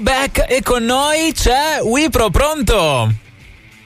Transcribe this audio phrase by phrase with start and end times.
[0.00, 3.12] Beck e con noi c'è Wipro, pronto?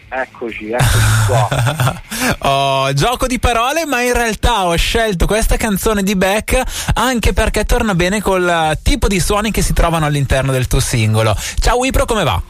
[0.09, 2.01] Eccoci, eccoci qua.
[2.49, 6.63] oh, gioco di parole, ma in realtà ho scelto questa canzone di Beck
[6.95, 11.37] anche perché torna bene col tipo di suoni che si trovano all'interno del tuo singolo.
[11.59, 12.41] Ciao Wipro, come va?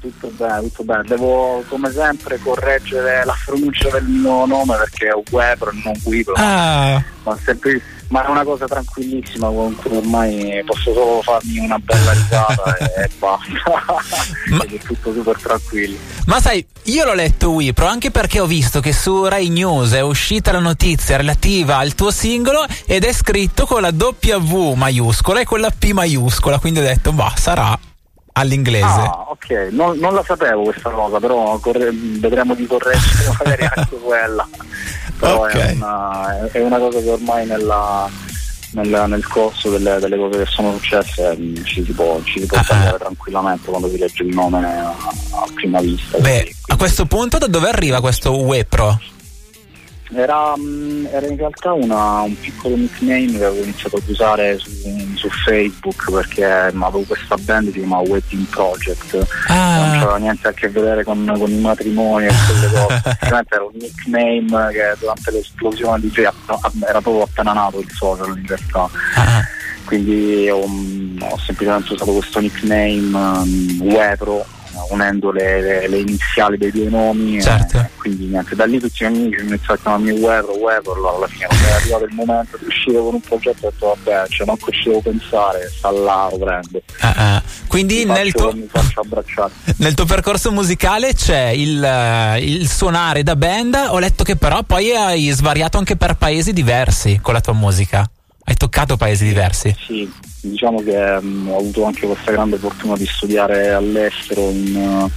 [0.00, 1.02] Tutto bene, tutto bene.
[1.06, 6.34] Devo come sempre correggere la pronuncia del mio nome perché è Webro e non Wipro.
[6.36, 7.02] Ah.
[7.22, 12.12] Ma sempre ma è una cosa tranquillissima con cui ormai posso solo farmi una bella
[12.12, 13.96] risata e, e basta
[14.48, 15.96] ma, è tutto super tranquillo
[16.26, 20.00] ma sai io l'ho letto Wipro anche perché ho visto che su Rai News è
[20.00, 25.44] uscita la notizia relativa al tuo singolo ed è scritto con la W maiuscola e
[25.44, 27.78] con la P maiuscola quindi ho detto bah sarà
[28.40, 28.84] all'inglese.
[28.84, 33.96] Ah, ok, non, non, la sapevo questa cosa, però corre- vedremo di correggere magari anche
[33.96, 34.48] quella
[35.20, 35.72] però okay.
[35.72, 38.08] è, una, è, una, cosa che ormai nella,
[38.72, 42.46] nel, nel corso delle, delle, cose che sono successe mm, ci si può, ci si
[42.46, 42.96] può uh-huh.
[42.96, 46.18] tranquillamente quando si legge il nome a, a prima vista.
[46.18, 48.98] Beh, quindi, a questo punto da dove arriva questo Wepro?
[50.12, 54.70] Era, mm, era, in realtà una, un piccolo nickname che avevo iniziato ad usare su,
[55.14, 59.78] su Facebook perché avevo questa band che si chiama Wedding Project ah.
[59.78, 63.70] non c'era niente a che vedere con, con i matrimoni e quelle cose era un
[63.74, 69.44] nickname che durante l'esplosione di era proprio appena nato il social in realtà ah.
[69.84, 74.44] quindi ho, ho, semplicemente usato questo nickname um, Wepro
[74.90, 77.78] unendo le, le, le, iniziali dei due nomi certo.
[77.78, 81.26] e, quindi niente, da lì tutti gli amici mi iniziano a chiamarmi Weber, Weber, alla
[81.26, 84.70] fine è arrivato il momento di uscire con un progetto ho detto vabbè, cioè manco
[84.70, 86.82] ci devo pensare, sta là, lo prendo.
[87.02, 87.40] Uh-uh.
[87.66, 93.74] Quindi mi nel, faccio, tuo, nel tuo percorso musicale c'è il, il suonare da band,
[93.90, 98.08] ho letto che però poi hai svariato anche per paesi diversi con la tua musica.
[98.50, 99.72] Hai toccato paesi diversi?
[99.86, 105.10] Sì, diciamo che um, ho avuto anche questa grande fortuna di studiare all'estero in, uh,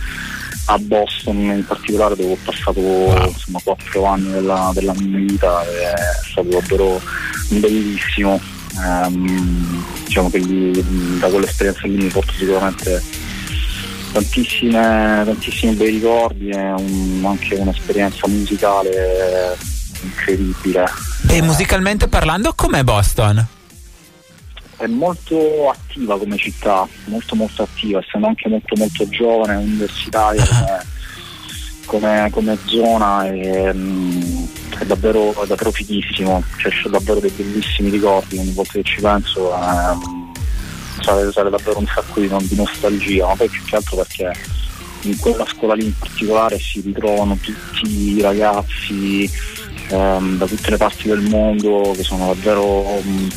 [0.66, 3.28] a Boston in particolare dove ho passato wow.
[3.28, 5.96] insomma, quattro anni della, della, mia vita e è
[6.30, 7.02] stato davvero
[7.50, 8.40] bellissimo
[8.76, 13.02] um, diciamo che lì, da quell'esperienza lì mi porto sicuramente
[14.12, 19.58] tantissime, tantissimi bei ricordi e un, anche un'esperienza musicale
[20.04, 20.86] incredibile
[21.34, 23.48] e musicalmente parlando com'è Boston?
[24.78, 30.86] è molto attiva come città, molto molto attiva, essendo anche molto molto giovane, universitaria come,
[31.86, 34.46] come, come zona è, mm,
[34.80, 39.00] è, davvero, è davvero fighissimo, cioè, c'è davvero dei bellissimi ricordi, ogni volta che ci
[39.00, 40.32] penso ehm,
[41.02, 44.34] sale, sale, davvero un sacco di, di nostalgia, ma poi più che altro perché
[45.04, 49.30] in quella scuola lì in particolare si ritrovano tutti i ragazzi
[49.90, 53.30] ehm, da tutte le parti del mondo che sono davvero um,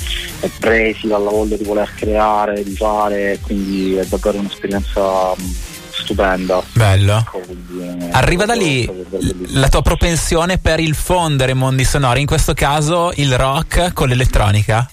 [0.59, 5.55] presi dalla voglia di voler creare, di fare, quindi è davvero un'esperienza um,
[5.91, 6.63] stupenda.
[6.73, 7.25] Bello.
[8.13, 8.89] Arriva da lì
[9.53, 14.89] la tua propensione per il fondere mondi sonori, in questo caso il rock con l'elettronica?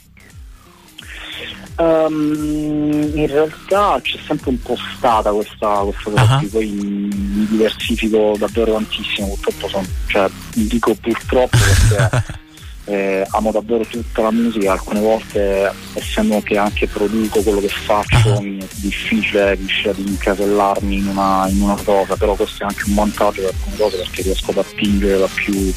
[1.76, 6.50] Um, in realtà c'è sempre un po' stata questa, questa cosa uh-huh.
[6.50, 12.26] poi mi diversifico davvero tantissimo, purtroppo sono, cioè, dico purtroppo perché
[12.86, 18.42] eh, amo davvero tutta la musica, alcune volte essendo che anche produco quello che faccio
[18.42, 22.84] mi è difficile riuscire ad incasellarmi in una, in una cosa, però questo è anche
[22.88, 25.74] un vantaggio per alcune cose perché riesco ad attingere da più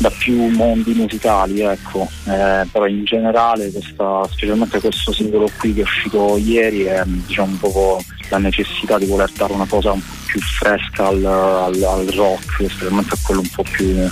[0.00, 2.08] da più mondi musicali, ecco.
[2.24, 7.50] Eh, però in generale questa, specialmente questo singolo qui che è uscito ieri è diciamo
[7.50, 11.82] un po' la necessità di voler dare una cosa un po' più fresca al, al,
[11.82, 14.08] al rock, specialmente a quello un po' più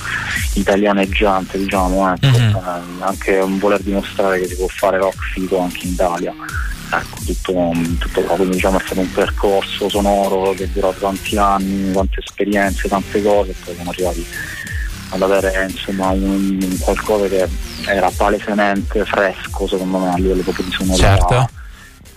[0.55, 2.39] italianeggiante, diciamo, ecco.
[2.39, 2.55] mm-hmm.
[2.55, 6.35] eh, anche un voler dimostrare che si può fare rock figo anche in Italia.
[6.91, 11.37] Ecco, tutto, tutto qua, quindi diciamo è stato un percorso sonoro che è durato tanti
[11.37, 14.27] anni, tante esperienze, tante cose e poi siamo arrivati
[15.11, 17.49] ad avere insomma un, un qualcosa che
[17.87, 21.49] era palesemente fresco secondo me a livello proprio di sonorità certo.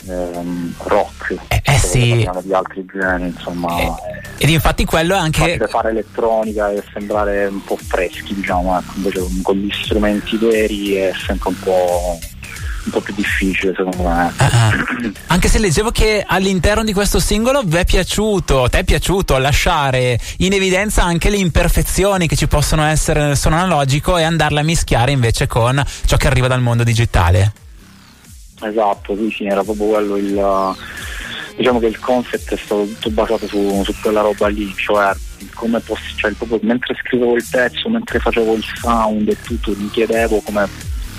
[0.07, 2.29] ehm, rock eh, eh sì.
[2.43, 3.91] di altri generi insomma eh,
[4.38, 9.22] ed infatti quello è anche fare elettronica e sembrare un po' freschi diciamo ecco, invece
[9.41, 12.20] con gli strumenti veri è sempre un po'
[12.83, 14.33] un po' più difficile secondo me.
[14.37, 15.11] Uh-huh.
[15.28, 20.19] Anche se leggevo che all'interno di questo singolo vi è piaciuto, ti è piaciuto lasciare
[20.37, 24.63] in evidenza anche le imperfezioni che ci possono essere nel suono analogico e andarle a
[24.63, 27.53] mischiare invece con ciò che arriva dal mondo digitale.
[28.61, 30.75] Esatto, sì, sì, era proprio quello il
[31.55, 35.13] diciamo che il concept è stato tutto basato su, su quella roba lì, cioè
[35.53, 39.89] come posso, cioè, proprio mentre scrivevo il pezzo, mentre facevo il sound e tutto, mi
[39.89, 40.67] chiedevo come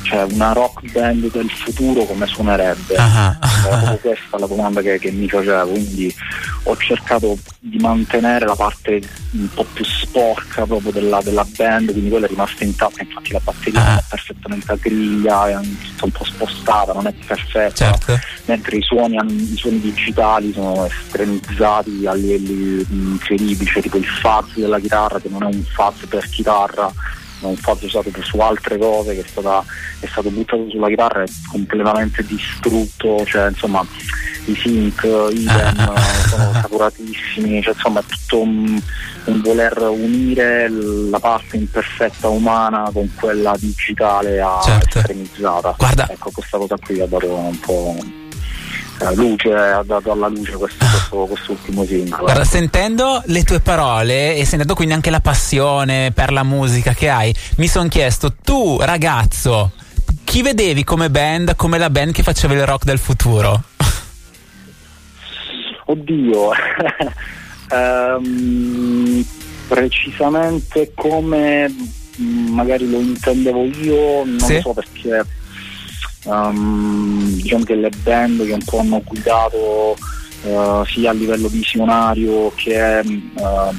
[0.03, 2.95] cioè una rock band del futuro come suonerebbe?
[2.95, 3.37] Uh-huh.
[3.67, 6.15] Era proprio questa la domanda che, che, mi facevo, quindi
[6.65, 9.01] ho cercato di mantenere la parte
[9.33, 13.41] un po' più sporca proprio della, della band, quindi quella è rimasta intatta, infatti la
[13.43, 13.99] batteria uh-huh.
[13.99, 18.19] è perfettamente a griglia, è un po' spostata, non è perfetta, certo.
[18.47, 24.57] mentre i suoni, i suoni digitali sono estremizzati a livelli incredibili, cioè tipo il fuzz
[24.57, 26.93] della chitarra che non è un fuzz per chitarra
[27.43, 29.65] non fatto usato su altre cose che è, stata,
[30.01, 33.85] è stato buttato sulla chitarra e completamente distrutto, cioè insomma
[34.47, 35.95] i sync, idem
[36.29, 38.81] sono sapuratissimi, cioè insomma è tutto un,
[39.25, 44.99] un, voler unire la parte imperfetta umana con quella digitale certo.
[44.99, 45.75] estremizzata.
[45.77, 46.09] Guarda.
[46.09, 47.97] Ecco, questa cosa qui ha dato un po'
[49.11, 52.23] luce, ha dato alla luce questo, questo, quest'ultimo singolo.
[52.23, 57.09] Guarda, sentendo le tue parole e sentendo quindi anche la passione per la musica che
[57.09, 59.73] hai, mi sono chiesto, tu ragazzo,
[60.25, 63.63] chi vedevi come band, come la band che faceva il rock del futuro?
[65.87, 66.51] Oddio,
[67.71, 69.25] um,
[69.69, 71.75] precisamente come
[72.17, 74.61] magari lo intendevo io, non sì?
[74.61, 75.25] so perché
[76.25, 79.97] um, diciamo che le band che un po' hanno guidato
[80.43, 83.75] uh, sia a livello visionario che uh,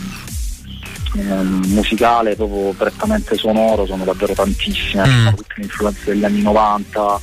[1.67, 5.27] musicale, proprio prettamente sonoro, sono davvero tantissime, mm.
[5.35, 7.21] tutte le influenze degli anni 90,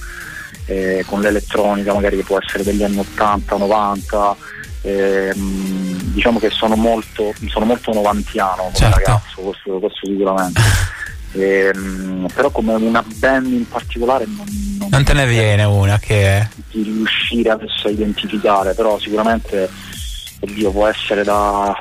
[0.66, 4.37] eh, con l'elettronica magari che può essere degli anni 80, 90.
[4.82, 8.96] Eh, diciamo che sono molto, sono molto novantiano come certo.
[8.96, 10.60] ragazzo, questo, questo sicuramente.
[11.32, 11.70] Eh,
[12.34, 14.44] però come una band in particolare non,
[14.90, 19.69] non, te ne viene una che di riuscire adesso a identificare però sicuramente
[20.40, 21.75] oddio, può essere da,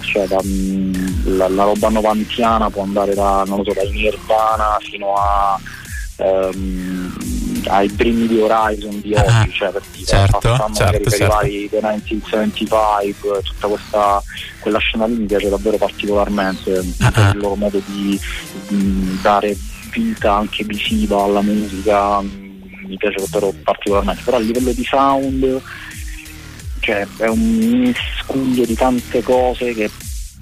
[0.00, 4.78] cioè, da mm, la, la, roba novantiana può andare da non lo so dai Nirvana
[4.80, 5.58] fino a
[6.16, 7.16] ehm,
[7.66, 11.10] ai primi di Horizon di ah, oggi, cioè per dire, certo, certo, certo.
[11.10, 14.22] per i vari The 1975, tutta questa
[14.60, 18.18] quella scena lì mi piace davvero particolarmente ah, per il loro modo di,
[18.68, 19.56] di, dare
[19.90, 22.22] vita anche visiva alla musica,
[22.86, 25.62] mi piace davvero particolarmente, però a livello di sound
[26.80, 29.90] cioè, è un miscuglio di tante cose che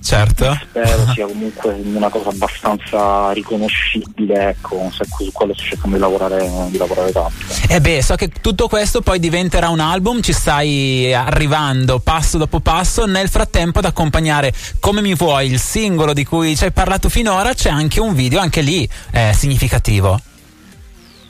[0.03, 0.59] Certo.
[0.61, 6.77] Spero sia comunque una cosa abbastanza riconoscibile, ecco, su quello sto cercando di lavorare, di
[6.77, 7.33] lavorare tanto.
[7.69, 12.37] E eh beh, so che tutto questo poi diventerà un album, ci stai arrivando passo
[12.37, 16.73] dopo passo, nel frattempo ad accompagnare come mi vuoi il singolo di cui ci hai
[16.73, 20.21] parlato finora, c'è anche un video, anche lì eh, significativo.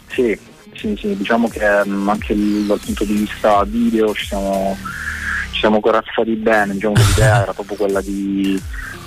[0.08, 0.38] Sì,
[0.82, 2.34] sì, sì, diciamo che um, anche
[2.66, 4.76] dal punto di vista video ci siamo
[5.62, 8.60] siamo corazzati bene, diciamo che l'idea era proprio quella di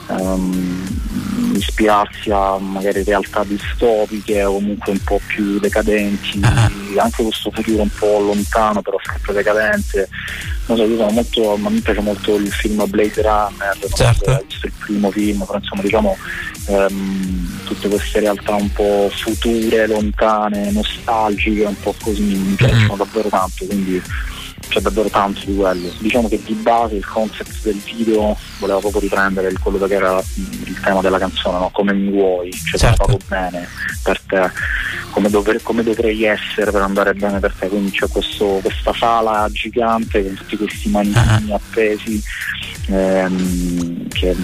[0.08, 6.72] um, ispirarsi a magari realtà distopiche o comunque un po' più decadenti, ah.
[6.98, 10.08] anche questo futuro un po' lontano però sempre decadente.
[10.68, 14.32] Non so, io sono molto, a me piace molto il film Blade Runner, non certo.
[14.32, 16.18] so se visto il primo film, però insomma diciamo
[16.68, 22.98] um, tutte queste realtà un po' future, lontane, nostalgiche, un po' così mi piacciono mm.
[22.98, 24.02] davvero tanto, quindi
[24.68, 25.92] c'è davvero tanto di quello.
[26.00, 30.80] Diciamo che di base il concept del video voleva proprio riprendere quello che era il
[30.82, 31.70] tema della canzone, no?
[31.72, 33.06] come mi vuoi, cioè certo.
[33.06, 33.68] proprio bene
[34.04, 34.52] per te,
[35.16, 37.70] come, dovre- come, dovrei essere per andare bene per te.
[37.70, 41.56] Quindi c'è questo, questa sala gigante con tutti questi manichini uh-huh.
[41.56, 42.22] appesi
[42.88, 44.36] ehm, che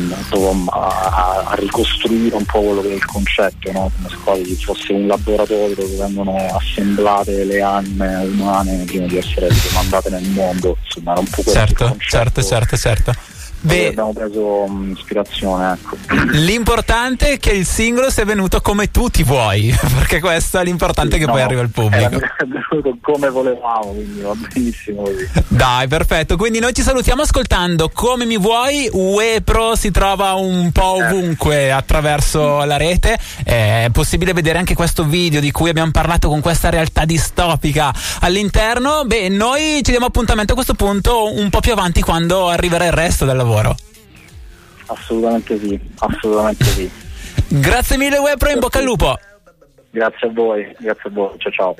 [0.68, 3.92] a, a, ricostruire un po' quello che è il concetto, no?
[3.94, 9.50] come se quasi fosse un laboratorio dove vengono assemblate le anime umane prima di essere
[9.74, 13.31] mandate nel mondo, insomma era un po' certo, certo, certo, certo.
[13.64, 15.74] Beh, abbiamo preso um, ispirazione.
[15.74, 15.96] Ecco.
[16.32, 21.14] L'importante è che il singolo sia venuto come tu ti vuoi, perché questo è l'importante
[21.14, 22.16] sì, che no, poi arriva al pubblico.
[22.16, 25.30] È venuto come volevamo, quindi va benissimo così.
[25.48, 26.38] Dai, perfetto.
[26.38, 28.90] Quindi noi ci salutiamo ascoltando Come mi vuoi.
[28.92, 31.06] UE Pro si trova un po' eh.
[31.06, 31.70] ovunque eh.
[31.70, 33.18] attraverso la rete.
[33.44, 39.04] È possibile vedere anche questo video di cui abbiamo parlato con questa realtà distopica all'interno.
[39.06, 42.94] Beh, noi ci diamo appuntamento a questo punto un po' più avanti quando arriverà il
[42.94, 43.76] resto del lavoro lavoro.
[44.88, 46.92] Assolutamente sì, assolutamente sì.
[47.60, 49.20] Grazie mille Webro, in bocca al lupo.
[49.90, 51.76] Grazie a voi, grazie a voi, ciao ciao.